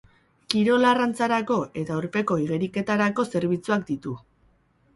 [0.53, 4.19] Kirol-arrantzarako eta urpeko igeriketarako zerbitzuak ditu.